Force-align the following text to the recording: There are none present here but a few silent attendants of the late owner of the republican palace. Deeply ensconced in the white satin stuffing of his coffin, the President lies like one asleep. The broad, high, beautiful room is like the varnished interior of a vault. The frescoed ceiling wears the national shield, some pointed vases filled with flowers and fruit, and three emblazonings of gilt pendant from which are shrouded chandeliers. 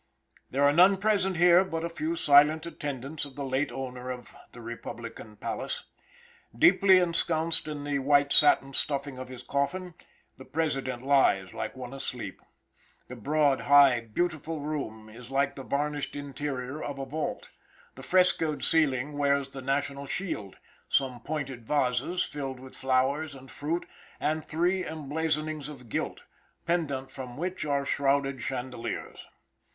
There 0.49 0.63
are 0.63 0.73
none 0.73 0.97
present 0.97 1.37
here 1.37 1.63
but 1.63 1.83
a 1.83 1.87
few 1.87 2.15
silent 2.15 2.65
attendants 2.65 3.23
of 3.23 3.35
the 3.35 3.45
late 3.45 3.71
owner 3.71 4.09
of 4.09 4.35
the 4.51 4.59
republican 4.59 5.35
palace. 5.35 5.83
Deeply 6.57 6.97
ensconced 6.97 7.67
in 7.67 7.83
the 7.83 7.99
white 7.99 8.33
satin 8.33 8.73
stuffing 8.73 9.19
of 9.19 9.27
his 9.29 9.43
coffin, 9.43 9.93
the 10.39 10.43
President 10.45 11.03
lies 11.03 11.53
like 11.53 11.75
one 11.75 11.93
asleep. 11.93 12.41
The 13.09 13.15
broad, 13.15 13.61
high, 13.61 13.99
beautiful 13.99 14.59
room 14.59 15.07
is 15.07 15.29
like 15.29 15.55
the 15.55 15.61
varnished 15.63 16.15
interior 16.15 16.81
of 16.81 16.97
a 16.97 17.05
vault. 17.05 17.51
The 17.93 18.01
frescoed 18.01 18.63
ceiling 18.63 19.19
wears 19.19 19.49
the 19.49 19.61
national 19.61 20.07
shield, 20.07 20.57
some 20.89 21.21
pointed 21.21 21.63
vases 21.63 22.23
filled 22.23 22.59
with 22.59 22.73
flowers 22.75 23.35
and 23.35 23.51
fruit, 23.51 23.85
and 24.19 24.43
three 24.43 24.83
emblazonings 24.83 25.69
of 25.69 25.89
gilt 25.89 26.23
pendant 26.65 27.11
from 27.11 27.37
which 27.37 27.65
are 27.65 27.85
shrouded 27.85 28.41
chandeliers. 28.41 29.27